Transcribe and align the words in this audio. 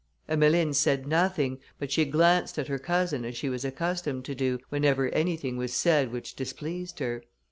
Emmeline 0.27 0.73
said 0.73 1.05
nothing, 1.05 1.59
but 1.77 1.91
she 1.91 2.05
glanced 2.05 2.57
at 2.57 2.67
her 2.69 2.79
cousin 2.79 3.23
as 3.23 3.37
she 3.37 3.49
was 3.49 3.63
accustomed 3.63 4.25
to 4.25 4.33
do, 4.33 4.57
whenever 4.69 5.09
anything 5.09 5.57
was 5.57 5.73
said 5.75 6.11
which 6.11 6.35
displeased 6.35 6.97
her. 6.97 7.21